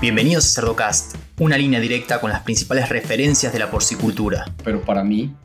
[0.00, 4.46] Bienvenidos a Cerdocast, una línea directa con las principales referencias de la porcicultura.
[4.64, 5.36] Pero para mí,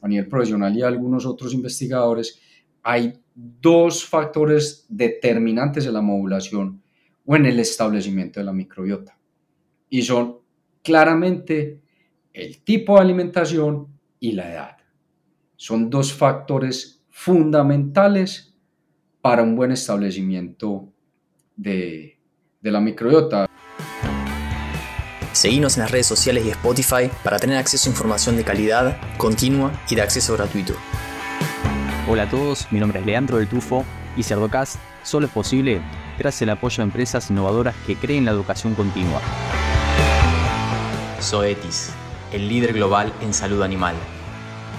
[0.00, 2.40] a nivel profesional y algunos otros investigadores,
[2.82, 6.82] hay dos factores determinantes en la modulación
[7.26, 9.18] o en el establecimiento de la microbiota.
[9.90, 10.38] Y son
[10.82, 11.82] claramente
[12.32, 13.88] el tipo de alimentación
[14.18, 14.76] y la edad.
[15.54, 18.54] Son dos factores fundamentales
[19.20, 20.90] para un buen establecimiento
[21.54, 22.18] de,
[22.62, 23.46] de la microbiota.
[25.38, 29.70] Seguimos en las redes sociales y Spotify para tener acceso a información de calidad, continua
[29.88, 30.74] y de acceso gratuito.
[32.08, 33.84] Hola a todos, mi nombre es Leandro del Tufo
[34.16, 35.80] y Cerdocast solo es posible
[36.18, 39.20] gracias al apoyo de empresas innovadoras que creen la educación continua.
[41.22, 41.90] Zoetis,
[42.32, 43.94] el líder global en salud animal.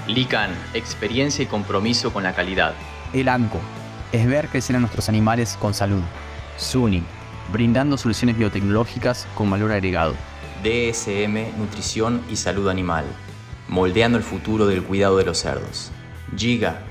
[0.07, 2.73] Lican, experiencia y compromiso con la calidad.
[3.13, 3.61] El ANCO,
[4.11, 6.03] es ver crecer a nuestros animales con salud.
[6.57, 7.01] SUNY,
[7.49, 10.15] brindando soluciones biotecnológicas con valor agregado.
[10.63, 13.05] DSM, nutrición y salud animal,
[13.67, 15.91] moldeando el futuro del cuidado de los cerdos.
[16.35, 16.81] Giga,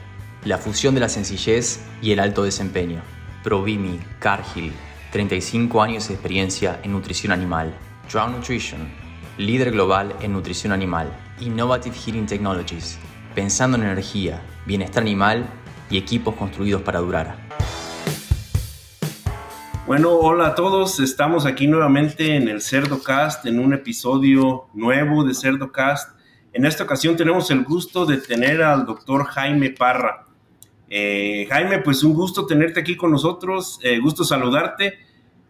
[0.45, 3.03] la fusión de la sencillez y el alto desempeño.
[3.43, 4.73] Provimi, Cargill,
[5.13, 7.75] 35 años de experiencia en nutrición animal.
[8.11, 8.89] Drown Nutrition,
[9.37, 12.99] líder global en nutrición animal, Innovative Heating Technologies,
[13.35, 15.47] pensando en energía, bienestar animal
[15.91, 17.48] y equipos construidos para durar.
[19.89, 25.33] Bueno, hola a todos, estamos aquí nuevamente en el CerdoCast, en un episodio nuevo de
[25.33, 26.15] CerdoCast.
[26.53, 30.27] En esta ocasión tenemos el gusto de tener al doctor Jaime Parra.
[30.91, 34.99] Eh, Jaime, pues un gusto tenerte aquí con nosotros, eh, gusto saludarte.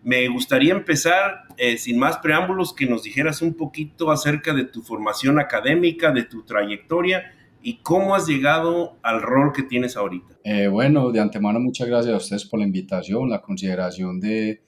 [0.04, 4.82] Me gustaría empezar, eh, sin más preámbulos, que nos dijeras un poquito acerca de tu
[4.82, 7.32] formación académica, de tu trayectoria
[7.68, 10.38] y cómo has llegado al rol que tienes ahorita.
[10.42, 14.62] Eh, bueno, de antemano muchas gracias a ustedes por la invitación, la consideración de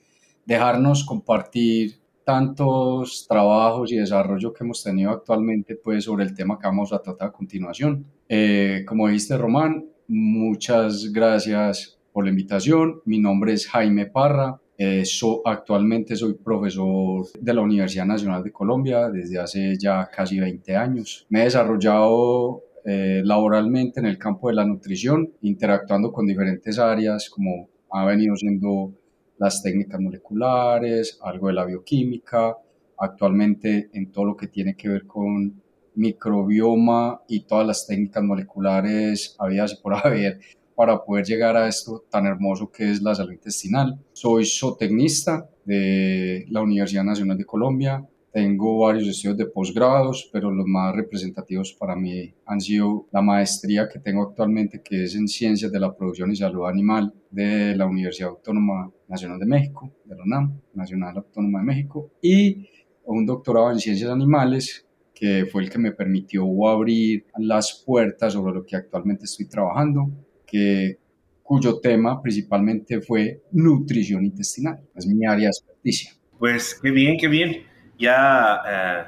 [0.45, 6.67] dejarnos compartir tantos trabajos y desarrollo que hemos tenido actualmente pues sobre el tema que
[6.67, 8.05] vamos a tratar a continuación.
[8.29, 13.01] Eh, como dijiste Román, muchas gracias por la invitación.
[13.05, 15.03] Mi nombre es Jaime Parra, eh,
[15.45, 21.25] actualmente soy profesor de la Universidad Nacional de Colombia desde hace ya casi 20 años.
[21.29, 27.29] Me he desarrollado eh, laboralmente en el campo de la nutrición, interactuando con diferentes áreas
[27.29, 28.93] como ha venido siendo
[29.37, 32.55] las técnicas moleculares, algo de la bioquímica,
[32.97, 35.61] actualmente en todo lo que tiene que ver con
[35.95, 40.39] microbioma y todas las técnicas moleculares habidas y por haber
[40.75, 43.99] para poder llegar a esto tan hermoso que es la salud intestinal.
[44.13, 48.03] Soy zootecnista de la Universidad Nacional de Colombia.
[48.31, 53.89] Tengo varios estudios de posgrados, pero los más representativos para mí han sido la maestría
[53.89, 57.85] que tengo actualmente, que es en Ciencias de la Producción y Salud Animal de la
[57.85, 62.69] Universidad Autónoma Nacional de México, de la UNAM, Nacional Autónoma de México, y
[63.05, 68.53] un doctorado en Ciencias Animales que fue el que me permitió abrir las puertas sobre
[68.55, 70.09] lo que actualmente estoy trabajando,
[70.47, 70.97] que,
[71.43, 74.79] cuyo tema principalmente fue nutrición intestinal.
[74.95, 76.13] Es mi área de experticia.
[76.39, 77.70] Pues qué bien, qué bien.
[78.01, 79.03] Ya, eh,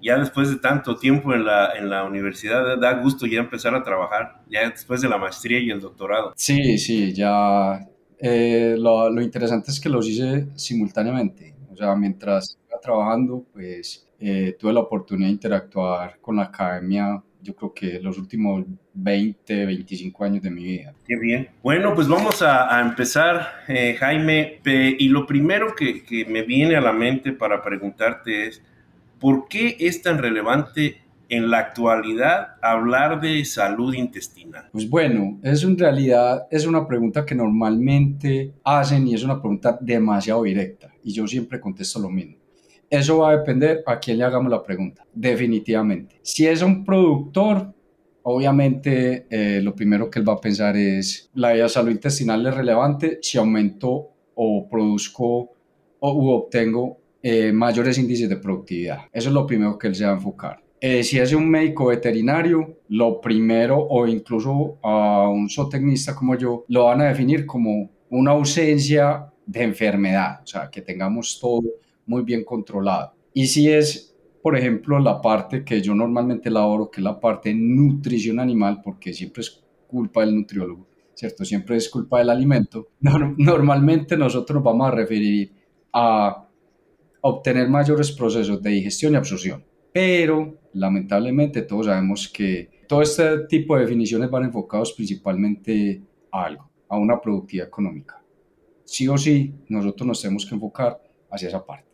[0.00, 3.82] ya después de tanto tiempo en la, en la universidad, da gusto ya empezar a
[3.82, 6.32] trabajar, ya después de la maestría y el doctorado.
[6.36, 7.80] Sí, sí, ya.
[8.20, 11.56] Eh, lo, lo, interesante es que los hice simultáneamente.
[11.72, 17.22] O sea, mientras iba trabajando, pues eh, tuve la oportunidad de interactuar con la academia
[17.48, 20.94] yo creo que los últimos 20, 25 años de mi vida.
[21.06, 21.48] Qué bien.
[21.62, 24.60] Bueno, pues vamos a, empezar, eh, Jaime.
[24.64, 28.62] y lo primero que, que, me viene a la mente para preguntarte es,
[29.18, 31.00] ¿por qué es tan relevante
[31.30, 34.68] en la actualidad hablar de salud intestinal?
[34.70, 39.78] Pues bueno, es en realidad es una pregunta que normalmente hacen y es una pregunta
[39.80, 42.37] demasiado directa y yo siempre contesto lo mismo.
[42.90, 46.20] Eso va a depender a quién le hagamos la pregunta, definitivamente.
[46.22, 47.74] Si es un productor,
[48.22, 53.18] obviamente eh, lo primero que él va a pensar es, la salud intestinal es relevante
[53.20, 55.50] si aumento o produzco
[56.00, 59.00] o u obtengo eh, mayores índices de productividad.
[59.12, 60.62] Eso es lo primero que él se va a enfocar.
[60.80, 66.64] Eh, si es un médico veterinario, lo primero o incluso a un zootecnista como yo,
[66.68, 71.62] lo van a definir como una ausencia de enfermedad, o sea, que tengamos todo
[72.08, 73.12] muy bien controlado.
[73.32, 77.50] Y si es, por ejemplo, la parte que yo normalmente elaboro, que es la parte
[77.50, 81.44] de nutrición animal, porque siempre es culpa del nutriólogo, ¿cierto?
[81.44, 82.88] Siempre es culpa del alimento.
[83.00, 85.52] Normalmente nosotros vamos a referir
[85.92, 86.48] a
[87.20, 89.64] obtener mayores procesos de digestión y absorción.
[89.92, 96.70] Pero lamentablemente todos sabemos que todo este tipo de definiciones van enfocados principalmente a algo,
[96.88, 98.22] a una productividad económica.
[98.84, 101.88] Sí o sí, nosotros nos tenemos que enfocar hacia esa parte.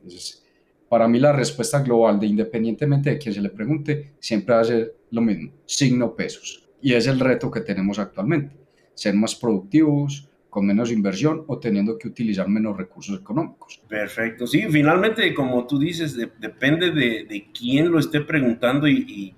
[0.89, 4.65] para mí la respuesta global de independientemente de quién se le pregunte, siempre va a
[4.65, 6.69] ser lo mismo, signo pesos.
[6.81, 8.57] Y es el reto que tenemos actualmente,
[8.95, 13.83] ser más productivos, con menos inversión o teniendo que utilizar menos recursos económicos.
[13.89, 19.35] Perfecto, sí, finalmente, como tú dices, depende de, de, quién lo esté preguntando y,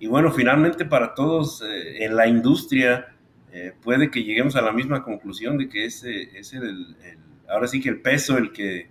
[0.00, 3.14] y, bueno, finalmente para todos eh, en la industria
[3.52, 6.96] eh, puede que lleguemos a la misma conclusión de que ese es el,
[7.48, 8.88] ahora sí que el peso, el que,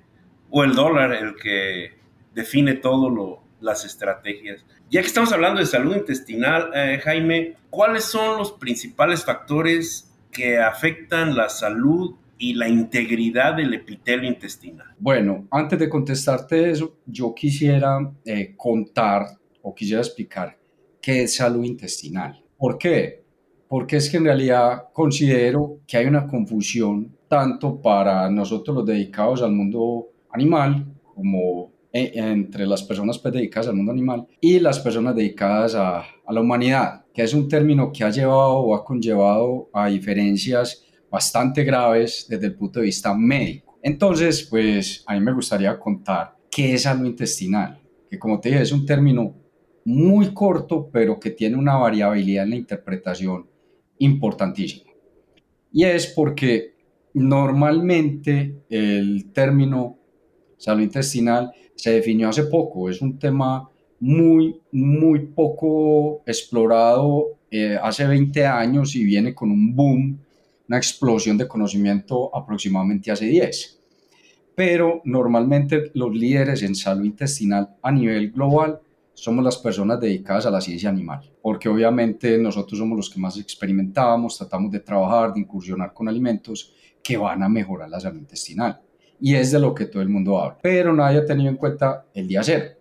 [0.50, 1.92] o el dólar, el que
[2.34, 4.66] define todo las estrategias.
[4.90, 10.58] Ya que estamos hablando de salud intestinal, eh, Jaime, ¿cuáles son los principales factores que
[10.58, 14.88] afectan la salud y la integridad del epitelio intestinal?
[14.98, 19.26] Bueno, antes de contestarte eso, yo quisiera eh, contar
[19.62, 20.58] o quisiera explicar
[21.02, 22.42] qué es salud intestinal.
[22.58, 23.24] ¿Por qué?
[23.68, 29.44] Porque es que en realidad considero que hay una confusión tanto para nosotros los dedicados
[29.44, 30.86] al mundo animal
[31.16, 36.04] como e, entre las personas pues, dedicadas al mundo animal y las personas dedicadas a,
[36.30, 41.64] la humanidad que es un término que ha llevado o ha conllevado a diferencias bastante
[41.64, 43.80] graves desde el punto de vista médico.
[43.82, 48.62] Entonces, pues a mí me gustaría contar qué es salud intestinal, que como te dije
[48.62, 49.34] es un término
[49.86, 53.48] muy corto, pero que tiene una variabilidad en la interpretación
[53.98, 54.92] importantísima.
[55.72, 56.76] Y es porque
[57.14, 59.99] normalmente el término
[60.60, 63.68] salud intestinal se definió hace poco, es un tema
[64.00, 70.20] muy, muy poco explorado eh, hace 20 años y viene con un boom,
[70.68, 73.80] una explosión de conocimiento aproximadamente hace 10.
[74.56, 78.80] Pero normalmente los líderes en salud intestinal a nivel global
[79.14, 83.38] somos las personas dedicadas a la ciencia animal, porque obviamente nosotros somos los que más
[83.38, 86.74] experimentamos, tratamos de trabajar, de incursionar con alimentos
[87.04, 88.80] que van a mejorar la salud intestinal.
[89.20, 90.58] Y es de lo que todo el mundo habla.
[90.62, 92.80] Pero nadie ha tenido en cuenta el día cero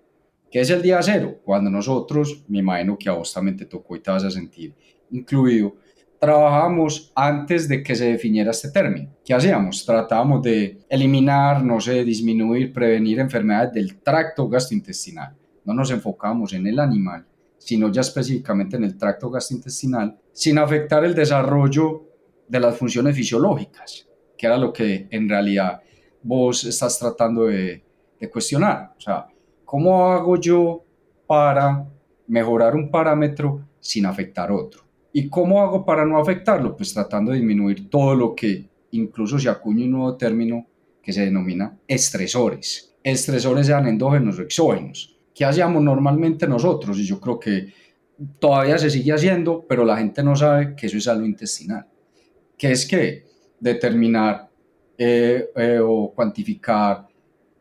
[0.50, 1.40] ¿Qué es el día cero?
[1.44, 4.74] Cuando nosotros, me imagino que a vos también te tocó y te vas a sentir
[5.10, 5.76] incluido,
[6.18, 9.10] trabajamos antes de que se definiera este término.
[9.24, 9.84] ¿Qué hacíamos?
[9.84, 15.36] Tratábamos de eliminar, no sé, disminuir, prevenir enfermedades del tracto gastrointestinal.
[15.64, 17.26] No nos enfocamos en el animal,
[17.58, 22.06] sino ya específicamente en el tracto gastrointestinal, sin afectar el desarrollo
[22.48, 25.82] de las funciones fisiológicas, que era lo que en realidad
[26.22, 27.82] vos estás tratando de,
[28.32, 28.94] cuestionar.
[28.96, 29.28] O sea,
[29.68, 30.82] ¿Cómo hago yo
[31.26, 31.86] para
[32.26, 34.80] mejorar un parámetro sin afectar otro?
[35.12, 36.74] ¿Y cómo hago para no afectarlo?
[36.74, 40.66] Pues tratando de disminuir todo lo que incluso se acuña un nuevo término
[41.02, 42.94] que se denomina estresores.
[43.02, 45.18] Estresores sean endógenos o exógenos.
[45.34, 46.98] ¿Qué hacíamos normalmente nosotros?
[46.98, 47.70] Y yo creo que
[48.38, 51.86] todavía se sigue haciendo, pero la gente no sabe que eso es algo intestinal.
[52.56, 53.26] ¿Qué es que
[53.60, 54.47] determinar
[54.98, 57.06] eh, eh, o cuantificar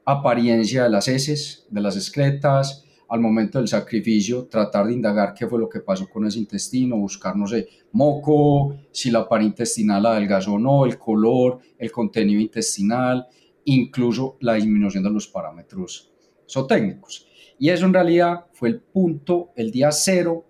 [0.03, 5.47] apariencia de las heces, de las excretas, al momento del sacrificio, tratar de indagar qué
[5.47, 10.05] fue lo que pasó con ese intestino, buscar, no sé, moco, si la pared intestinal
[10.05, 13.27] adelgazó o no, el color, el contenido intestinal,
[13.65, 16.11] incluso la disminución de los parámetros
[16.49, 17.27] zootécnicos.
[17.59, 20.45] Y eso en realidad fue el punto, el día cero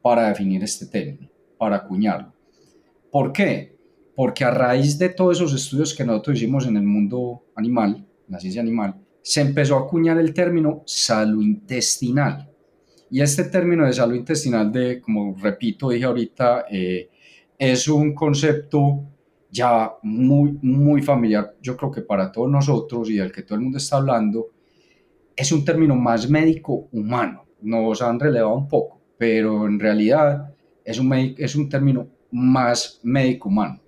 [0.00, 2.32] para definir este término, para acuñarlo.
[3.10, 3.76] ¿Por qué?
[4.14, 8.38] Porque a raíz de todos esos estudios que nosotros hicimos en el mundo animal, la
[8.38, 12.50] ciencia animal, se empezó a acuñar el término salud intestinal.
[13.10, 17.10] Y este término de salud intestinal, de, como repito, dije ahorita, eh,
[17.58, 19.04] es un concepto
[19.52, 23.60] ya muy, muy familiar, yo creo que para todos nosotros y del que todo el
[23.60, 24.48] mundo está hablando,
[25.36, 27.44] es un término más médico humano.
[27.60, 30.54] Nos han relevado un poco, pero en realidad
[30.84, 33.81] es un, es un término más médico humano,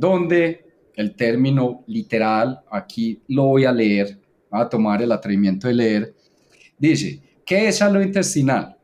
[0.00, 0.64] donde
[0.96, 4.18] el término literal, aquí lo voy a leer,
[4.50, 6.14] a tomar el atrevimiento de leer,
[6.78, 8.78] dice, ¿qué es salud intestinal?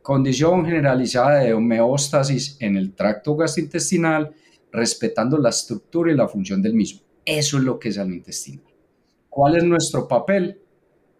[0.00, 4.34] Condición generalizada de homeostasis en el tracto gastrointestinal,
[4.72, 7.02] respetando la estructura y la función del mismo.
[7.24, 8.64] Eso es lo que es salud intestinal.
[9.28, 10.58] ¿Cuál es nuestro papel?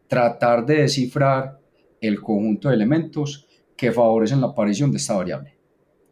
[0.08, 1.60] Tratar de descifrar
[2.00, 5.58] el conjunto de elementos que favorecen la aparición de esta variable.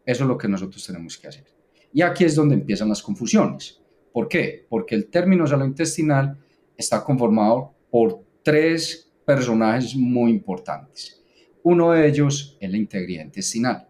[0.04, 1.59] Eso es lo que nosotros tenemos que hacer.
[1.92, 3.80] Y aquí es donde empiezan las confusiones.
[4.12, 4.66] ¿Por qué?
[4.68, 6.36] Porque el término salud intestinal
[6.76, 11.22] está conformado por tres personajes muy importantes.
[11.62, 13.86] Uno de ellos es la integridad intestinal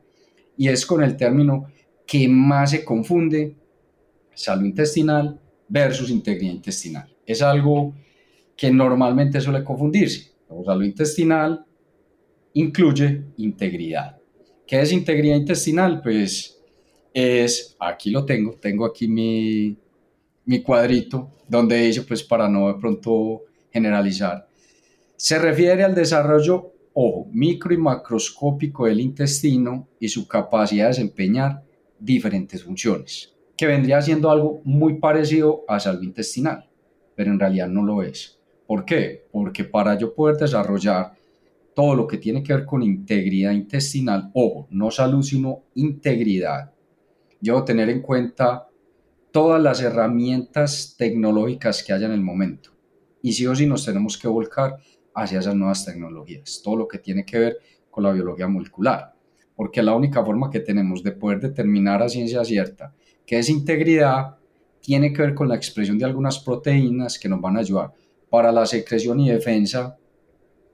[0.56, 1.66] y es con el término
[2.06, 3.56] que más se confunde
[4.34, 7.16] salud intestinal versus integridad intestinal.
[7.24, 7.94] Es algo
[8.56, 10.32] que normalmente suele confundirse.
[10.50, 11.64] La salud intestinal
[12.54, 14.18] incluye integridad.
[14.66, 16.02] ¿Qué es integridad intestinal?
[16.02, 16.59] Pues
[17.12, 19.76] es, aquí lo tengo, tengo aquí mi,
[20.62, 24.48] cuadrito donde dice, pues para no de pronto generalizar,
[25.16, 31.62] Se refiere al desarrollo, ojo, micro y macroscópico del intestino y su capacidad de desempeñar
[31.98, 36.68] diferentes funciones, que vendría siendo algo muy parecido a salud intestinal,
[37.14, 38.38] pero en realidad no lo es.
[38.66, 39.26] ¿Por qué?
[39.30, 41.12] Porque para yo poder desarrollar
[41.74, 46.72] todo lo que tiene que ver con integridad intestinal, ojo, no salud, sino integridad,
[47.40, 48.68] yo tener en cuenta
[49.30, 52.70] todas las herramientas tecnológicas que haya en el momento.
[53.22, 54.76] Y sí o sí nos tenemos que volcar
[55.14, 57.58] hacia esas nuevas tecnologías, todo lo que tiene que ver
[57.90, 59.12] con la biología molecular,
[59.54, 62.94] porque la única forma que tenemos de poder determinar a ciencia cierta
[63.26, 64.38] que es integridad
[64.80, 67.92] tiene que ver con la expresión de algunas proteínas que nos van a ayudar
[68.28, 69.96] para la secreción y defensa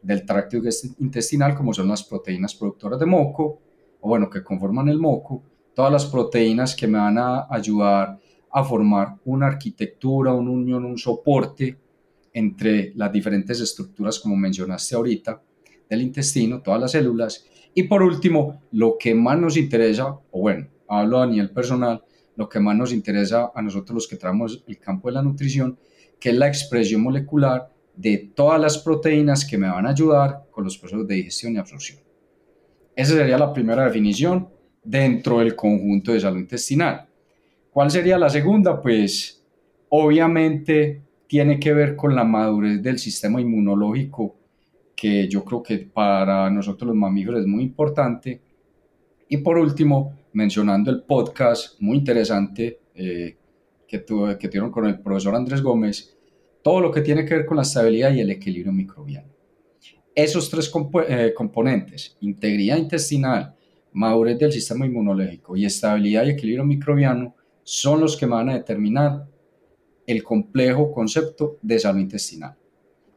[0.00, 0.56] del tracto
[0.98, 3.60] intestinal, como son las proteínas productoras de moco,
[4.00, 5.42] o bueno, que conforman el moco,
[5.76, 8.18] todas las proteínas que me van a ayudar
[8.50, 11.76] a formar una arquitectura, una unión, un soporte
[12.32, 15.42] entre las diferentes estructuras, como mencionaste ahorita,
[15.90, 17.44] del intestino, todas las células.
[17.74, 22.02] Y por último, lo que más nos interesa, o bueno, hablo a nivel personal,
[22.36, 25.78] lo que más nos interesa a nosotros los que trabajamos el campo de la nutrición,
[26.18, 30.64] que es la expresión molecular de todas las proteínas que me van a ayudar con
[30.64, 31.98] los procesos de digestión y absorción.
[32.94, 34.55] Esa sería la primera definición
[34.86, 37.06] dentro del conjunto de salud intestinal.
[37.70, 38.80] ¿Cuál sería la segunda?
[38.80, 39.42] Pues
[39.88, 44.36] obviamente tiene que ver con la madurez del sistema inmunológico,
[44.94, 48.40] que yo creo que para nosotros los mamíferos es muy importante.
[49.28, 53.36] Y por último, mencionando el podcast muy interesante eh,
[53.86, 56.16] que, tuve, que tuvieron con el profesor Andrés Gómez,
[56.62, 59.28] todo lo que tiene que ver con la estabilidad y el equilibrio microbiano.
[60.14, 60.72] Esos tres
[61.08, 63.55] eh, componentes, integridad intestinal,
[63.96, 69.26] madurez del sistema inmunológico y estabilidad y equilibrio microbiano, son los que van a determinar
[70.06, 72.54] el complejo concepto de salud intestinal.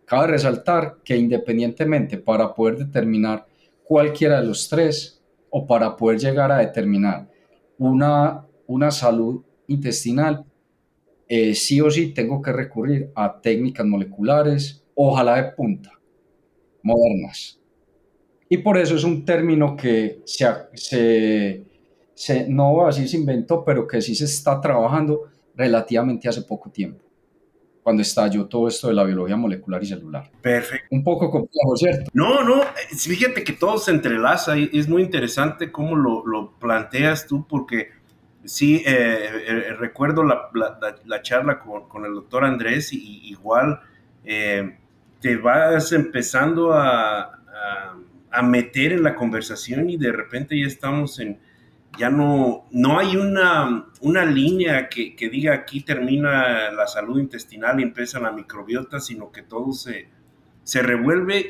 [0.05, 3.45] Cabe resaltar que independientemente para poder determinar
[3.83, 7.29] cualquiera de los tres o para poder llegar a determinar
[7.77, 10.45] una, una salud intestinal,
[11.27, 15.91] eh, sí o sí tengo que recurrir a técnicas moleculares, ojalá de punta,
[16.81, 17.58] modernas.
[18.49, 21.63] Y por eso es un término que se, se,
[22.15, 26.41] se, no voy a decir se inventó, pero que sí se está trabajando relativamente hace
[26.41, 27.05] poco tiempo,
[27.83, 30.31] cuando estalló todo esto de la biología molecular y celular.
[30.41, 30.87] Perfecto.
[30.89, 32.09] Un poco complejo, ¿cierto?
[32.13, 32.63] No, no,
[32.97, 37.99] fíjate que todo se entrelaza y es muy interesante cómo lo, lo planteas tú, porque
[38.45, 40.49] Sí, eh, eh, recuerdo la,
[41.05, 43.81] la, charla con, con, el doctor Andrés y igual
[44.23, 44.77] eh,
[45.19, 47.97] te vas empezando a, a,
[48.43, 51.39] meter en la conversación y de repente ya estamos en,
[51.98, 57.79] ya no, no hay una, una línea que, que, diga aquí termina la salud intestinal
[57.79, 60.09] y empieza la microbiota, sino que todo se,
[60.63, 61.48] se revuelve.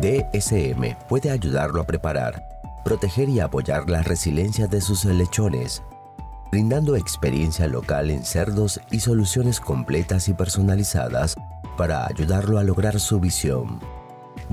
[0.00, 2.52] DSM puede ayudarlo a preparar
[2.84, 5.82] proteger y apoyar la resiliencia de sus lechones,
[6.50, 11.36] brindando experiencia local en cerdos y soluciones completas y personalizadas
[11.76, 13.80] para ayudarlo a lograr su visión.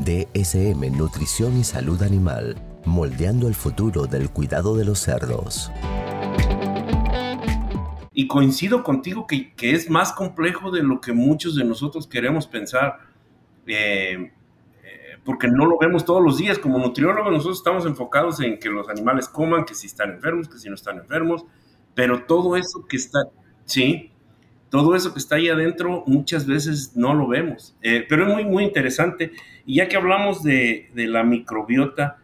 [0.03, 5.71] DSM Nutrición y Salud Animal, moldeando el futuro del cuidado de los cerdos.
[8.13, 12.99] Y coincido contigo que, es más complejo de lo que muchos de nosotros queremos pensar.
[13.65, 14.31] Eh,
[15.23, 16.59] porque no lo vemos todos los días.
[16.59, 20.57] Como nutriólogos nosotros estamos enfocados en que los animales coman, que si están enfermos, que
[20.57, 21.45] si no están enfermos,
[21.93, 23.19] pero todo eso que está,
[23.65, 24.11] sí,
[24.69, 27.75] todo eso que está ahí adentro muchas veces no lo vemos.
[27.81, 29.31] Eh, pero es muy, muy interesante.
[29.65, 32.17] Y ya que hablamos de, de la microbiota,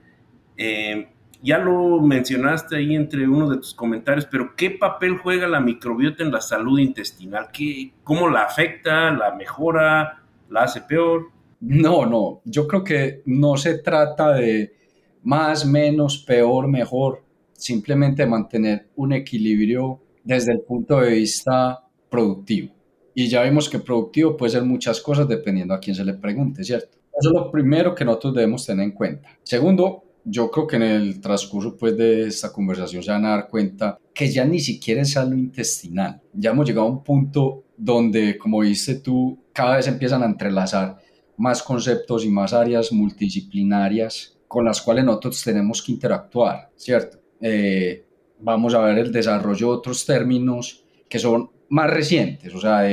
[0.58, 1.10] eh,
[1.42, 6.24] ya lo mencionaste ahí entre uno de tus comentarios, pero ¿qué papel juega la microbiota
[6.24, 7.50] en la salud intestinal?
[7.54, 9.12] ¿Qué, ¿Cómo la afecta?
[9.12, 10.24] ¿La mejora?
[10.50, 11.30] ¿La hace peor?
[11.60, 14.76] No, no, yo creo que no se trata de
[15.24, 17.24] más, menos, peor, mejor,
[17.54, 22.74] simplemente mantener un equilibrio desde el punto de vista productivo.
[23.14, 26.64] Y ya vimos que productivo puede ser muchas cosas dependiendo a quién se le pregunte,
[26.64, 26.98] ¿cierto?
[27.18, 29.30] Eso es lo primero que nosotros debemos tener en cuenta.
[29.42, 33.48] Segundo, yo creo que en el transcurso pues, de esta conversación se van a dar
[33.48, 36.22] cuenta que ya ni siquiera es salud intestinal.
[36.34, 40.98] Ya hemos llegado a un punto donde, como dices tú, cada vez empiezan a entrelazar
[41.38, 47.20] más conceptos y más áreas multidisciplinarias con las cuales nosotros tenemos que interactuar, ¿cierto?
[47.40, 48.06] Eh,
[48.40, 52.84] vamos a ver el desarrollo de otros términos que son más recientes, o sea,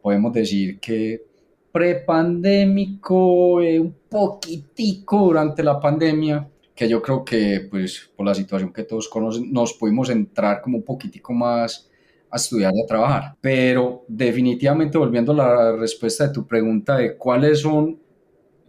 [0.00, 1.28] podemos decir que
[1.72, 8.72] prepandémico, eh, un poquitico durante la pandemia, que yo creo que pues por la situación
[8.72, 11.88] que todos conocen, nos pudimos entrar como un poquitico más
[12.30, 13.36] a estudiar y a trabajar.
[13.40, 18.00] Pero definitivamente volviendo a la respuesta de tu pregunta de cuáles son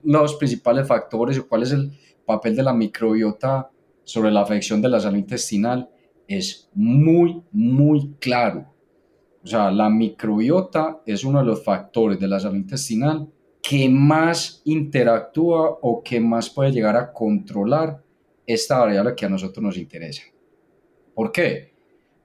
[0.03, 1.91] los principales factores o cuál es el
[2.25, 3.69] papel de la microbiota
[4.03, 5.89] sobre la afección de la salud intestinal,
[6.27, 8.65] es muy, muy claro.
[9.43, 13.27] O sea, la microbiota es uno de los factores de la salud intestinal
[13.62, 18.01] que más interactúa o que más puede llegar a controlar
[18.46, 20.24] esta variable que a nosotros nos interesa.
[21.13, 21.74] ¿Por qué?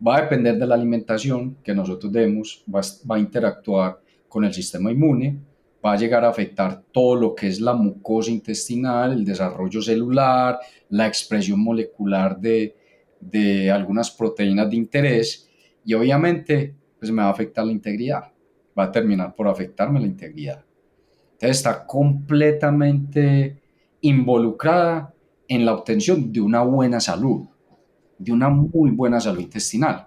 [0.06, 2.80] Va a depender de la alimentación que nosotros demos, va,
[3.16, 5.38] a interactuar con el sistema inmune,
[5.84, 10.58] va a llegar a afectar todo lo que es la mucosa intestinal, el desarrollo celular,
[10.88, 12.74] la expresión molecular de,
[13.20, 15.48] de algunas proteínas de interés
[15.84, 18.32] y obviamente pues me va a afectar la integridad,
[18.78, 20.64] va a terminar por afectarme la integridad.
[21.32, 23.60] Entonces está completamente
[24.00, 25.12] involucrada
[25.48, 27.46] en la obtención de una buena salud,
[28.18, 30.06] de una muy buena salud intestinal.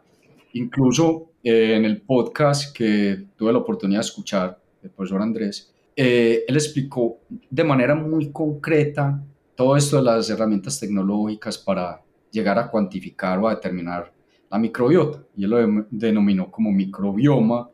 [0.53, 6.43] Incluso eh, en el podcast que tuve la oportunidad de escuchar del profesor Andrés, eh,
[6.47, 9.19] él explicó de manera muy concreta
[9.55, 12.01] todo esto de las herramientas tecnológicas para
[12.31, 14.13] llegar a cuantificar o a determinar
[14.49, 15.23] la microbiota.
[15.35, 17.69] Y él lo denominó como microbioma,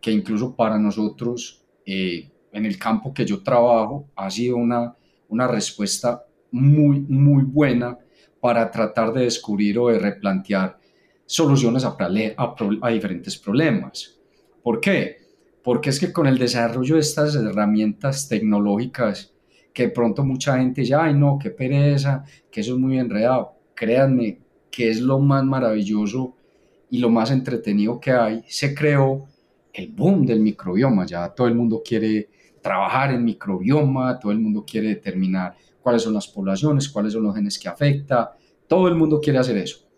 [0.00, 4.94] que incluso para nosotros, eh, en el campo que yo trabajo, ha sido una,
[5.28, 7.98] una respuesta muy, muy buena
[8.40, 10.78] para tratar de descubrir o de replantear
[11.26, 14.18] soluciones a, diferentes problemas.
[14.62, 15.18] ¿Por qué?
[15.62, 19.32] Porque es que con el desarrollo de estas herramientas tecnológicas,
[19.72, 23.52] que pronto mucha gente dice, ay no, qué pereza, que eso es muy enredado.
[23.74, 24.38] Créanme
[24.70, 26.34] que es lo más maravilloso
[26.90, 28.44] y lo más entretenido que hay.
[28.48, 29.26] Se creó
[29.72, 32.28] el boom del microbioma, ya todo el mundo quiere
[32.60, 37.34] trabajar en microbioma, todo el mundo quiere determinar cuáles son las poblaciones, cuáles son los
[37.34, 39.88] genes que afecta, todo el mundo quiere hacer eso.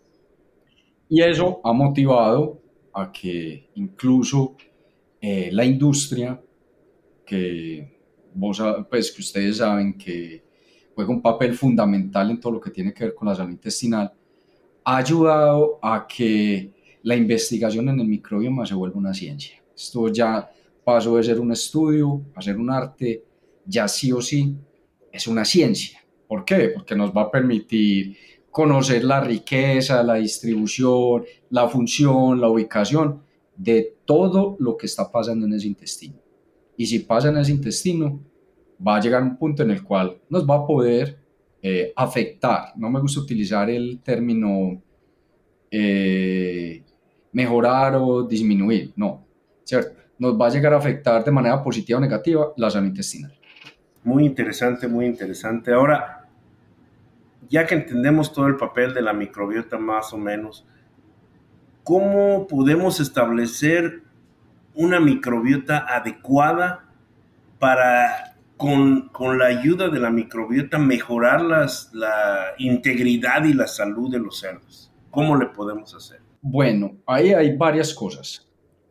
[1.08, 2.60] Y eso ha motivado
[2.92, 4.56] a que incluso
[5.20, 6.40] eh, la industria,
[7.26, 7.98] que,
[8.34, 10.44] vos, pues, que ustedes saben que
[10.94, 14.12] juega un papel fundamental en todo lo que tiene que ver con la salud intestinal,
[14.90, 19.54] ha ayudado a que la investigación en el microbioma se vuelva una ciencia.
[19.72, 20.50] Esto ya
[20.82, 23.24] pasó de ser un estudio a ser un arte,
[23.64, 24.56] ya sí o sí
[25.12, 26.00] es una ciencia.
[26.26, 26.70] ¿Por qué?
[26.74, 28.16] Porque nos va a permitir
[28.50, 33.22] conocer la riqueza, la distribución, la función, la ubicación
[33.56, 36.16] de todo lo que está pasando en ese intestino.
[36.76, 38.20] Y si pasa en ese intestino,
[38.84, 41.19] va a llegar un punto en el cual nos va a poder
[41.62, 42.72] eh, afectar.
[42.76, 44.82] No me gusta utilizar el término
[45.70, 46.82] eh,
[47.32, 49.24] mejorar o disminuir, no,
[49.64, 50.00] ¿cierto?
[50.18, 53.32] Nos va a llegar a afectar de manera positiva o negativa la salud intestinal.
[54.02, 55.72] Muy interesante, muy interesante.
[55.72, 56.28] Ahora,
[57.48, 60.66] ya que entendemos todo el papel de la microbiota más o menos,
[61.84, 64.02] ¿cómo podemos establecer
[64.74, 66.88] una microbiota adecuada
[67.58, 68.29] para,
[68.60, 74.38] con, la ayuda de la microbiota, mejorar las, la integridad y la salud de los
[74.38, 74.92] cerdos?
[75.10, 76.20] ¿Cómo le podemos hacer?
[76.40, 78.46] Bueno, ahí hay varias cosas.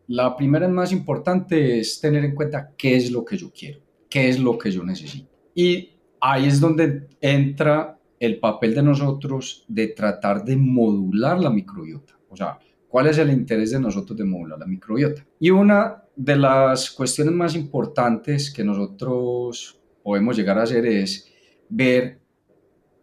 [0.07, 3.79] La primera más importante es tener en cuenta qué es lo que yo quiero
[4.09, 5.29] qué es lo que yo necesito.
[5.53, 12.17] Y ahí es donde entra el papel de nosotros de tratar de modular la microbiota.
[12.29, 15.25] O sea, ¿cuál es el interés de nosotros de modular la microbiota?
[15.39, 21.31] Y una de las cuestiones más importantes que nosotros podemos llegar a hacer es
[21.69, 22.19] ver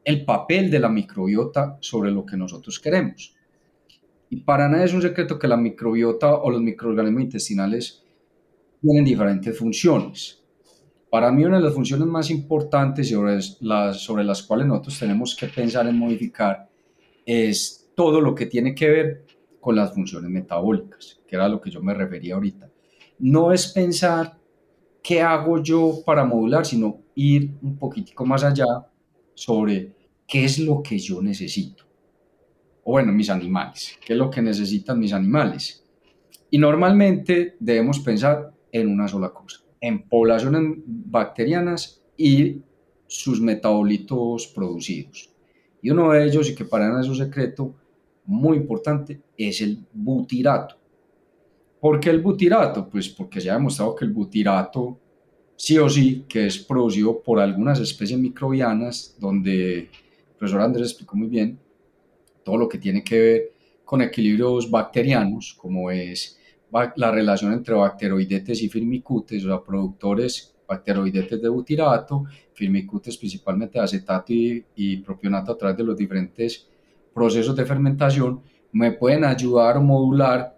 [0.05, 3.35] el papel de la microbiota sobre lo que nosotros queremos.
[4.29, 8.03] Y para nada es un secreto que la microbiota o los microorganismos intestinales
[8.81, 10.42] tienen diferentes funciones.
[11.11, 15.37] Para mí una de las funciones más importantes sobre las, sobre las cuales nosotros tenemos
[15.37, 16.68] que pensar en modificar
[17.25, 19.25] es todo lo que tiene que ver
[19.66, 22.70] con las funciones metabólicas, que era lo que yo me refería ahorita.
[23.18, 24.38] No es pensar
[25.02, 28.64] qué hago yo para modular, sino ir un poquitico más allá
[29.35, 29.92] sobre
[30.24, 31.83] qué es lo que yo necesito.
[32.85, 35.85] O bueno, mis animales, qué es lo que necesitan mis animales.
[36.48, 42.62] Y normalmente debemos pensar en una sola cosa en poblaciones bacterianas y
[43.09, 45.29] sus metabolitos producidos.
[45.83, 47.74] Y uno de ellos, y que para nada es un secreto
[48.26, 50.76] muy importante, es el butirato.
[51.80, 52.88] ¿Por qué el butirato?
[52.88, 54.98] Pues porque se ha demostrado que el butirato,
[55.56, 59.88] sí o sí, que es producido por algunas especies microbianas, donde el
[60.38, 61.58] profesor Andrés explicó muy bien
[62.44, 63.52] todo lo que tiene que ver
[63.84, 66.38] con equilibrios bacterianos, como es
[66.96, 74.32] la relación entre bacteroidetes y firmicutes, o sea, productores bacteroidetes de butirato, firmicutes principalmente acetato
[74.32, 76.68] y, propionato a través de los diferentes
[77.16, 80.55] procesos de fermentación, me pueden ayudar a modular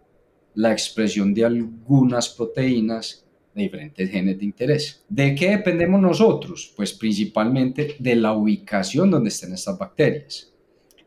[0.55, 5.05] la expresión de algunas proteínas de diferentes genes de interés.
[5.09, 6.75] ¿De qué dependemos nosotros?
[6.77, 10.53] Pues principalmente de la ubicación donde estén estas bacterias.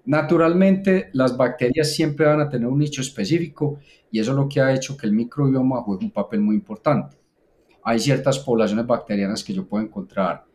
[0.05, 4.61] Naturalmente, las bacterias siempre van a tener un nicho específico y eso es lo que
[4.61, 7.17] ha hecho que el microbioma juegue un papel muy importante.
[7.83, 10.45] Hay ciertas poblaciones bacterianas que yo puedo encontrar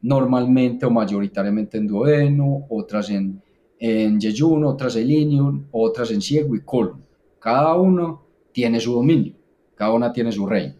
[0.00, 3.42] normalmente o mayoritariamente en duodeno, otras en,
[3.78, 7.04] en yeyuno, otras en ilium, otras en ciego y colon.
[7.38, 9.34] Cada uno tiene su dominio,
[9.74, 10.74] cada una tiene su reino.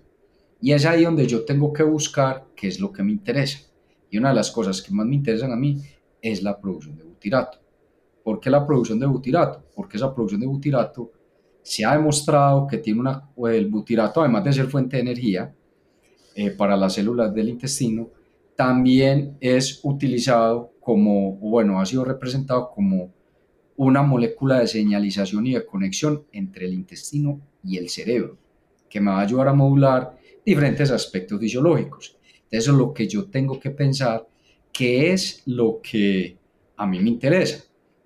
[0.60, 3.60] Y es ahí donde yo tengo que buscar qué es lo que me interesa.
[4.10, 5.80] Y una de las cosas que más me interesan a mí
[6.22, 7.58] es la producción de butirato.
[8.24, 9.62] ¿Por qué la producción de butirato?
[9.74, 11.12] Porque esa producción de butirato
[11.62, 15.54] se ha demostrado que tiene una, el butirato, además de ser fuente de energía
[16.34, 18.08] eh, para las células del intestino,
[18.54, 23.12] también es utilizado como, bueno, ha sido representado como
[23.74, 28.38] una molécula de señalización y de conexión entre el intestino y el cerebro,
[28.88, 32.16] que me va a ayudar a modular diferentes aspectos fisiológicos.
[32.48, 34.28] Eso es lo que yo tengo que pensar,
[34.72, 36.38] qué es lo que
[36.76, 37.64] a mí me interesa.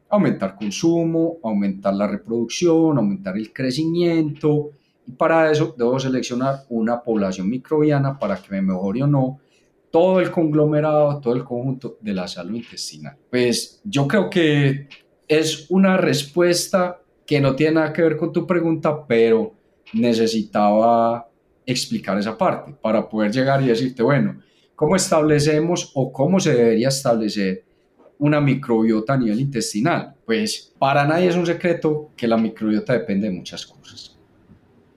[0.08, 4.70] Aumentar consumo, aumentar la reproducción, aumentar el crecimiento.
[5.06, 9.38] Y para eso debo seleccionar una población microbiana para que me mejore o no
[9.90, 13.16] todo el conglomerado, todo el conjunto de la salud intestinal.
[13.30, 14.88] Pues yo creo que
[15.26, 19.54] es una respuesta que no tiene nada que ver con tu pregunta, pero
[19.92, 21.28] necesitaba
[21.66, 24.40] explicar esa parte para poder llegar y decirte, bueno,
[24.74, 27.64] ¿cómo establecemos o cómo se debería establecer
[28.18, 30.14] una microbiota a nivel intestinal?
[30.24, 34.18] Pues para nadie es un secreto que la microbiota depende de muchas cosas.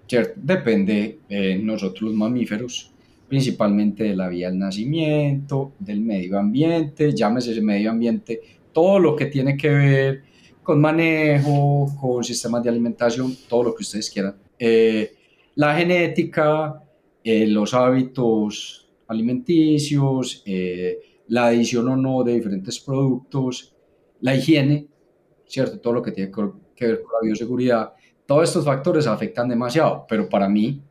[0.07, 0.33] ¿Cierto?
[0.35, 2.92] Depende de nosotros los mamíferos,
[3.33, 8.39] principalmente de la vía del nacimiento, del medio ambiente, llámese ese medio ambiente,
[8.71, 10.23] todo lo que tiene que ver
[10.61, 14.35] con manejo, con sistemas de alimentación, todo lo que ustedes quieran.
[14.59, 15.15] Eh,
[15.55, 16.83] la genética,
[17.23, 23.73] eh, los hábitos alimenticios, eh, la adición o no de diferentes productos,
[24.21, 24.85] la higiene,
[25.47, 25.79] ¿cierto?
[25.79, 26.31] Todo lo que tiene
[26.75, 27.93] que ver con la bioseguridad.
[28.27, 30.83] Todos estos factores afectan demasiado, pero para mí,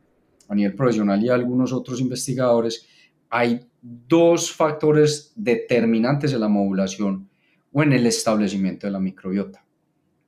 [0.53, 2.87] a nivel profesional y algunos otros investigadores,
[3.29, 7.27] hay dos factores determinantes en la modulación
[7.71, 9.65] o en el establecimiento de la microbiota.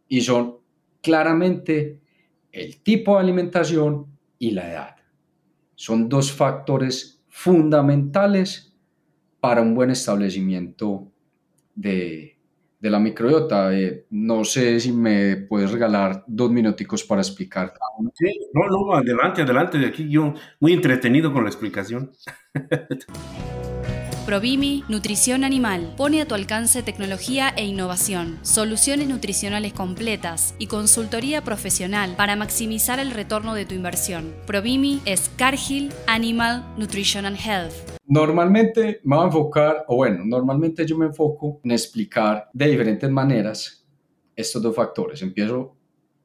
[0.08, 0.58] Y son
[1.02, 2.02] claramente
[2.52, 4.08] el tipo de alimentación
[4.40, 4.96] y la edad.
[5.76, 8.74] Son dos factores fundamentales
[9.40, 11.12] para un buen establecimiento
[11.76, 12.35] de,
[12.80, 13.74] de la microbiota.
[13.74, 17.74] Eh, no sé si me puedes regalar dos minuticos para explicar
[18.14, 19.78] Sí, no, no, adelante, adelante.
[19.78, 22.12] De aquí yo muy entretenido con la explicación.
[24.26, 31.44] Provimi Nutrición Animal pone a tu alcance tecnología e innovación, soluciones nutricionales completas y consultoría
[31.44, 34.34] profesional para maximizar el retorno de tu inversión.
[34.48, 37.74] Provimi es Cargill Animal Nutrition and Health.
[38.08, 43.12] Normalmente me voy a enfocar, o bueno, normalmente yo me enfoco en explicar de diferentes
[43.12, 43.86] maneras
[44.36, 45.22] estos dos factores.
[45.22, 45.76] Empiezo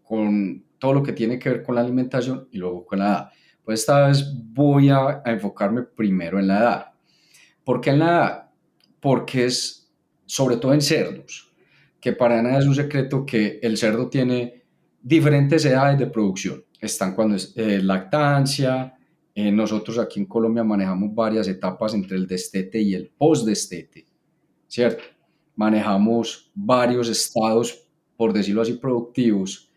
[0.03, 3.31] con todo lo que tiene que ver con la alimentación y luego con la edad.
[3.63, 6.90] Pues esta vez voy a enfocarme primero en la edad.
[7.71, 8.51] ¿Por qué en la edad?
[8.99, 9.89] Porque es
[10.27, 11.53] sobre todo en cerdos,
[12.01, 14.65] que para nada es un secreto que el cerdo tiene
[15.01, 16.65] diferentes edades de producción.
[16.81, 18.99] Están cuando es eh, lactancia,
[19.33, 24.05] eh, nosotros aquí en Colombia manejamos varias etapas entre el destete y el post-destete,
[24.67, 25.05] ¿cierto?
[25.55, 29.71] Manejamos varios estados, por decirlo así, productivos.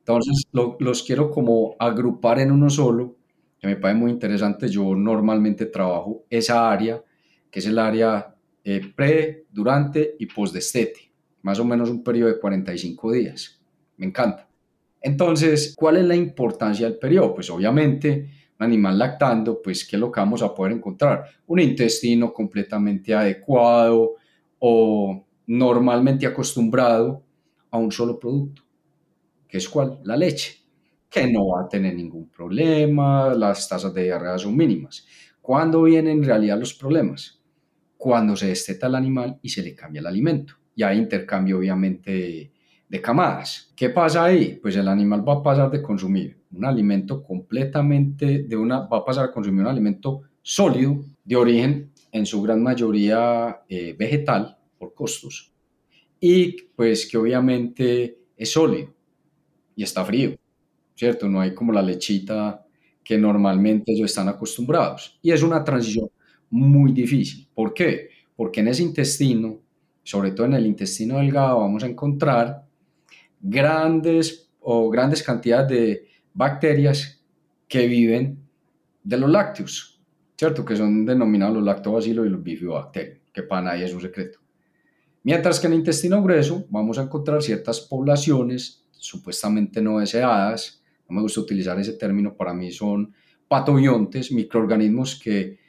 [0.00, 3.16] Entonces, los quiero como agrupar en uno solo,
[3.58, 4.68] que me parece muy interesante.
[4.68, 7.02] Yo normalmente trabajo esa área
[7.50, 8.34] que es el área
[8.64, 13.60] eh, pre, durante y post-destete, más o menos un periodo de 45 días.
[13.96, 14.48] Me encanta.
[15.00, 17.34] Entonces, ¿cuál es la importancia del periodo?
[17.34, 21.24] Pues obviamente, un animal lactando, pues, ¿qué es lo que vamos a poder encontrar?
[21.46, 24.16] Un intestino completamente adecuado
[24.58, 27.24] o normalmente acostumbrado
[27.70, 28.62] a un solo producto,
[29.48, 30.00] que es cuál?
[30.04, 30.60] La leche,
[31.08, 35.06] que no va a tener ningún problema, las tasas de diarrea son mínimas.
[35.40, 37.39] ¿Cuándo vienen en realidad los problemas?
[38.00, 40.54] Cuando se desteta el animal y se le cambia el alimento.
[40.74, 42.50] Y hay intercambio obviamente
[42.88, 43.74] de, camadas.
[43.76, 44.58] ¿Qué pasa ahí?
[44.60, 49.04] Pues el animal va a pasar de consumir un alimento completamente, de una, va a
[49.04, 54.94] pasar a consumir un alimento sólido de origen en su gran mayoría eh, vegetal por
[54.94, 55.52] costos
[56.18, 58.94] y pues que obviamente es sólido
[59.76, 60.36] y está frío,
[60.94, 61.28] ¿cierto?
[61.28, 62.64] No hay como la lechita
[63.04, 66.08] que normalmente ellos están acostumbrados y es una transición
[66.50, 67.48] muy difícil.
[67.54, 68.10] ¿Por qué?
[68.36, 69.60] Porque en ese intestino,
[70.02, 72.66] sobre todo en el intestino delgado, vamos a encontrar
[73.40, 77.24] grandes o grandes cantidades de bacterias
[77.66, 78.38] que viven
[79.02, 80.00] de los lácteos,
[80.36, 80.64] ¿cierto?
[80.64, 84.40] Que son denominados los lactobacilos y los bifidobacterios, que para nadie es un secreto.
[85.22, 91.16] Mientras que en el intestino grueso vamos a encontrar ciertas poblaciones supuestamente no deseadas, no
[91.16, 93.14] me gusta utilizar ese término, para mí son
[93.48, 95.59] patobiontes, microorganismos que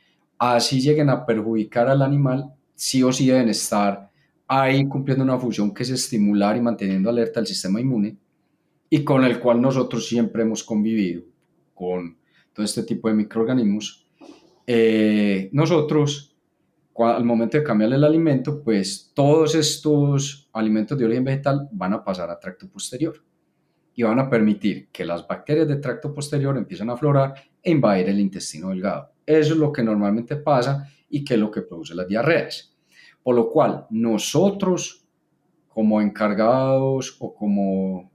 [0.42, 4.10] así lleguen a perjudicar al animal, sí o sí deben estar
[4.48, 8.18] ahí cumpliendo una función que es estimular y manteniendo alerta el sistema inmune
[8.90, 11.22] y con el cual nosotros siempre hemos convivido
[11.76, 12.18] con
[12.54, 14.08] todo este tipo de microorganismos.
[14.66, 16.36] Eh, nosotros,
[16.98, 22.04] al momento de cambiar el alimento, pues todos estos alimentos de origen vegetal van a
[22.04, 23.24] pasar a tracto posterior
[23.94, 28.10] y van a permitir que las bacterias de tracto posterior empiecen a aflorar e invadir
[28.10, 29.11] el intestino delgado.
[29.40, 32.76] Eso es lo que normalmente pasa y que es lo que produce las diarreas.
[33.24, 35.06] Por lo cual, nosotros
[35.68, 38.12] como encargados o como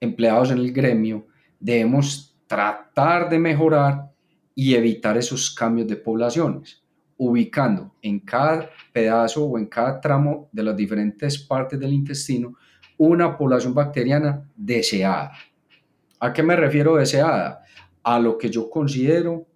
[0.00, 1.26] empleados en el gremio
[1.60, 4.10] debemos tratar de mejorar
[4.54, 6.82] y evitar esos cambios de poblaciones,
[7.18, 12.54] ubicando en cada pedazo o en cada tramo de las diferentes partes del intestino
[12.98, 15.32] una población bacteriana deseada.
[16.18, 17.62] ¿A qué me refiero deseada?
[18.02, 19.46] A lo que yo considero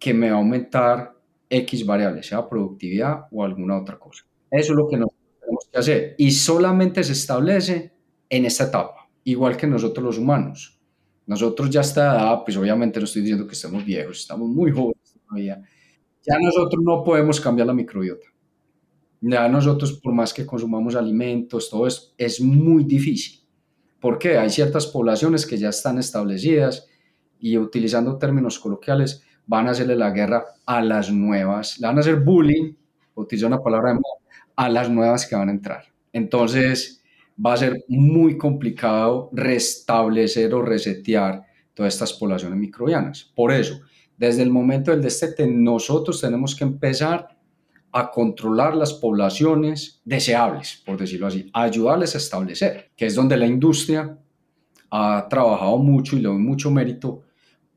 [0.00, 1.14] que me va a aumentar
[1.48, 4.24] X variable, sea productividad o alguna otra cosa.
[4.50, 6.14] Eso es lo que nosotros tenemos que hacer.
[6.18, 7.92] Y solamente se establece
[8.28, 10.80] en esta etapa, igual que nosotros los humanos.
[11.26, 14.72] Nosotros ya a esta edad, pues obviamente no estoy diciendo que estamos viejos, estamos muy
[14.72, 15.62] jóvenes todavía.
[16.26, 18.26] Ya nosotros no podemos cambiar la microbiota.
[19.20, 23.40] Ya nosotros, por más que consumamos alimentos, todo eso, es muy difícil.
[24.00, 26.88] porque Hay ciertas poblaciones que ya están establecidas
[27.38, 32.00] y utilizando términos coloquiales, van a hacerle la guerra a las nuevas, le van a
[32.02, 32.72] hacer bullying,
[33.16, 35.82] utilizo una palabra de moda, a las nuevas que van a entrar.
[36.12, 37.02] Entonces,
[37.44, 41.42] va a ser muy complicado restablecer o resetear
[41.74, 43.32] todas estas poblaciones microbianas.
[43.34, 43.80] Por eso,
[44.16, 47.36] desde el momento del destete, nosotros tenemos que empezar
[47.90, 53.46] a controlar las poblaciones deseables, por decirlo así, ayudarles a establecer, que es donde la
[53.46, 54.16] industria
[54.92, 57.24] ha trabajado mucho y le doy mucho mérito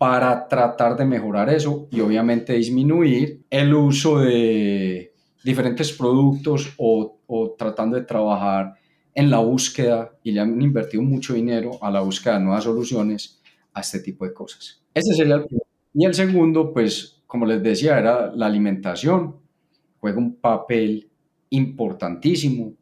[0.04, 5.14] para tratar de mejorar eso y obviamente disminuir el uso de
[5.46, 8.74] diferentes productos o, tratando de trabajar
[9.16, 13.42] en la búsqueda y le han invertido mucho dinero a la búsqueda de nuevas soluciones
[13.74, 14.84] a este tipo de cosas.
[14.94, 15.68] Ese sería el primero.
[15.94, 19.38] Y el segundo, pues, como les decía, era la alimentación.
[20.02, 21.10] Juega un papel
[21.52, 22.74] importantísimo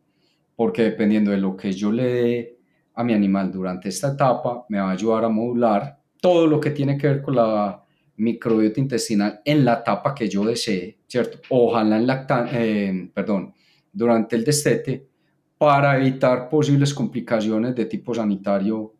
[0.55, 2.57] porque dependiendo de lo que yo le dé
[2.95, 6.71] a mi animal durante esta etapa, me va a ayudar a modular todo lo que
[6.71, 7.83] tiene que ver con la
[8.17, 11.39] microbiota intestinal en la etapa que yo desee, ¿cierto?
[11.49, 13.53] Ojalá en lactan eh, perdón,
[13.91, 15.07] durante el destete
[15.57, 18.93] para evitar posibles complicaciones de tipo sanitario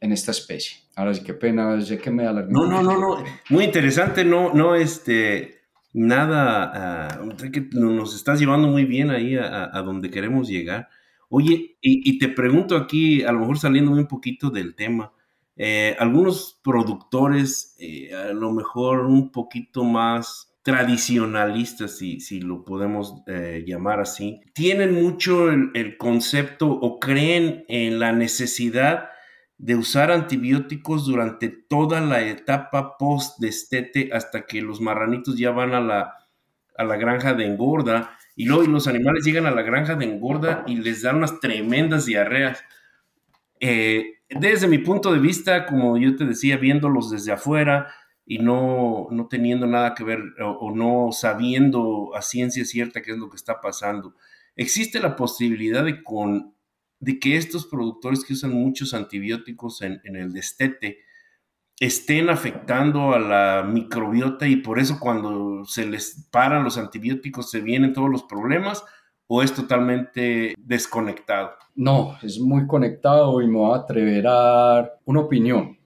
[0.00, 0.78] en esta especie.
[0.96, 2.42] Ahora sí, qué pena, sé que me la...
[2.42, 8.68] No, no, no, no, muy interesante, no, no, este, nada, uh, que nos estás llevando
[8.68, 10.88] muy bien ahí a, a donde queremos llegar.
[11.28, 15.12] Oye, y, y, te pregunto aquí, a lo mejor saliendo un poquito del tema,
[15.60, 23.14] eh, algunos productores, eh, a lo mejor un poquito más tradicionalistas, si, si lo podemos
[23.26, 29.08] eh, llamar así, tienen mucho el, concepto o creen en la necesidad
[29.56, 35.80] de usar antibióticos durante toda la etapa post-destete hasta que los marranitos ya van a
[35.80, 36.14] la,
[36.76, 40.62] a la granja de engorda y luego los animales llegan a la granja de engorda
[40.68, 42.62] y les dan unas tremendas diarreas.
[43.60, 47.88] Eh, desde mi punto de vista, como yo te decía, viéndolos desde afuera
[48.26, 53.18] y no, no teniendo nada que ver o, no sabiendo a ciencia cierta qué es
[53.18, 54.14] lo que está pasando,
[54.54, 56.02] existe la posibilidad de,
[57.20, 60.98] que estos productores que usan muchos antibióticos en, en el destete
[61.80, 67.60] estén afectando a la microbiota y por eso cuando se les paran los antibióticos se
[67.60, 68.84] vienen todos los problemas
[69.28, 71.52] o es totalmente desconectado?
[71.76, 75.78] No, es muy conectado y me voy a atrever a dar una opinión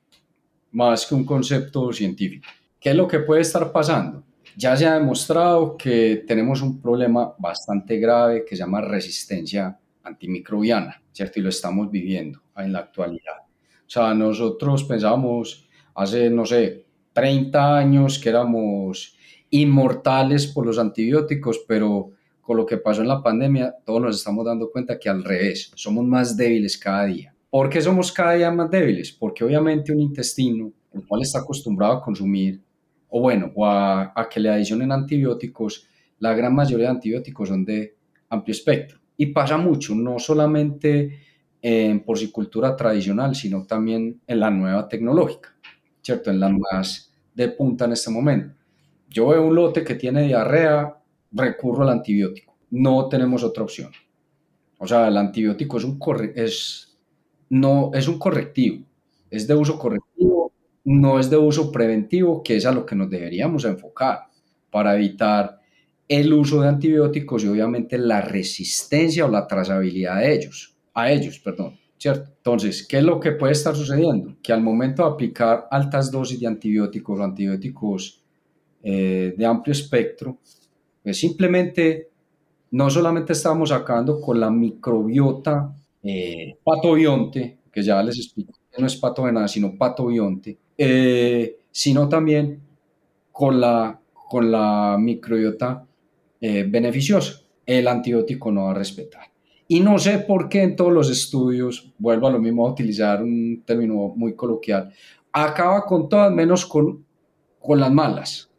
[0.71, 2.47] más que un concepto científico.
[2.81, 4.23] ¿Qué es lo que puede estar pasando?
[4.57, 11.03] Ya se ha demostrado que tenemos un problema bastante grave que se llama resistencia antimicrobiana,
[11.13, 11.41] ¿cierto?
[11.41, 13.41] Y lo estamos viviendo en la actualidad.
[13.87, 19.17] O sea, nosotros pensábamos hace, no sé, 30 años que éramos
[19.51, 24.45] inmortales por los antibióticos, pero con lo que pasó en la pandemia, todos nos estamos
[24.45, 27.35] dando cuenta que al revés, somos más débiles cada día.
[27.49, 29.13] ¿Por qué somos cada día más débiles?
[29.13, 32.61] Porque obviamente un intestino, el cual está acostumbrado a consumir,
[33.09, 35.87] o bueno, o a, que le adicionen antibióticos,
[36.19, 37.95] la gran mayoría de antibióticos son de
[38.29, 38.99] amplio espectro.
[39.17, 41.21] Y pasa mucho, no solamente
[41.61, 45.55] en porcicultura tradicional, sino también en la nueva tecnológica,
[46.01, 46.31] ¿cierto?
[46.31, 48.55] En la más de punta en este momento.
[49.09, 50.97] Yo veo un lote que tiene diarrea,
[51.33, 52.55] recurro al antibiótico.
[52.71, 53.91] No tenemos otra opción.
[54.79, 55.99] O sea, el antibiótico es un,
[56.35, 56.99] es,
[57.51, 58.85] no, es un correctivo,
[59.31, 60.53] es de uso correctivo,
[60.85, 64.27] no es de uso preventivo, que es a lo que nos deberíamos enfocar
[64.71, 65.61] para evitar
[66.09, 71.39] el uso de antibióticos y obviamente la resistencia o la trazabilidad de ellos, a ellos,
[71.39, 72.33] perdón, ¿cierto?
[72.37, 74.37] Entonces, ¿qué es lo que puede estar sucediendo?
[74.43, 78.21] Que al momento de aplicar altas dosis de antibióticos antibióticos
[78.83, 80.39] eh, de amplio espectro,
[81.03, 82.09] pues simplemente
[82.73, 88.97] no solamente estamos acabando con la microbiota eh, patobionte, que ya les explico no es
[88.97, 92.61] patógena, sino patobionte, eh, sino también
[93.31, 95.87] con la, con la microbiota
[96.41, 97.41] eh, beneficiosa.
[97.67, 99.27] El antibiótico no va a respetar.
[99.69, 103.23] Y no sé por qué en todos los estudios, vuelvo a lo mismo a utilizar
[103.23, 104.93] un término muy coloquial,
[105.33, 107.05] acaba con todas menos con,
[107.59, 108.51] con las malas.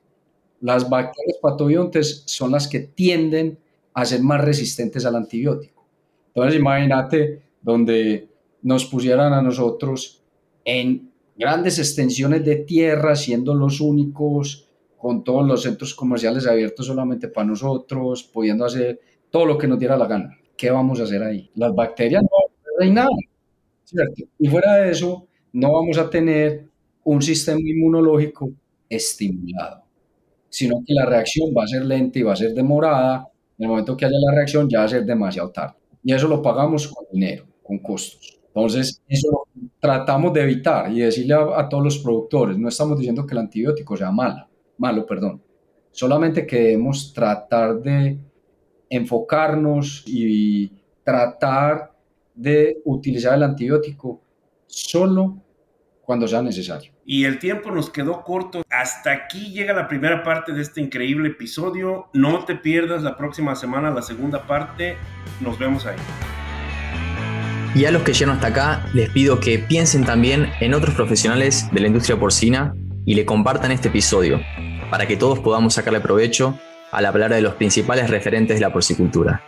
[0.64, 3.60] Las bacterias patobiontes son las que tienden
[3.94, 5.86] a ser más resistentes al antibiótico.
[6.28, 8.30] Entonces imagínate donde
[8.62, 10.24] nos pusieran a nosotros
[10.64, 17.28] en grandes extensiones de tierra, siendo los únicos con todos los centros comerciales abiertos solamente
[17.28, 20.38] para nosotros, pudiendo hacer todo lo que nos diera la gana.
[20.56, 21.52] ¿Qué vamos a hacer ahí?
[21.56, 22.30] Las bacterias no
[22.80, 23.10] reinar,
[23.84, 24.24] ¿cierto?
[24.40, 26.70] Y fuera de eso, no vamos a tener
[27.04, 28.50] un sistema inmunológico
[28.88, 29.83] estimulado,
[30.54, 33.28] sino que la reacción va a ser lenta y va a ser demorada.
[33.58, 35.74] En el momento que haya la reacción, ya va a ser demasiado tarde.
[36.04, 38.40] Y eso lo pagamos con dinero, con costos.
[38.50, 39.48] Entonces, eso lo
[39.80, 43.40] tratamos de evitar y decirle a, a todos los productores, no estamos diciendo que el
[43.40, 45.42] antibiótico sea malo, malo, perdón.
[45.90, 48.20] Solamente que debemos tratar de
[48.92, 50.72] enfocarnos y
[51.04, 51.94] tratar
[52.36, 54.22] de utilizar el antibiótico
[54.68, 55.36] solo
[56.04, 56.92] cuando sea necesario.
[57.06, 58.63] Y el tiempo nos quedó corto.
[58.74, 62.08] Hasta aquí llega la primera parte de este increíble episodio.
[62.12, 64.98] No te pierdas la próxima semana la segunda parte.
[65.42, 65.96] Nos vemos ahí.
[67.76, 71.70] Y a los que llegan hasta acá, les pido que piensen también en otros profesionales
[71.72, 72.74] de la industria porcina
[73.06, 74.42] y le compartan este episodio
[74.90, 76.58] para que todos podamos sacarle provecho
[76.92, 79.44] al hablar de los principales referentes de la porcicultura.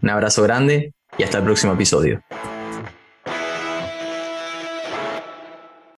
[0.00, 2.22] Un abrazo grande y hasta el próximo episodio.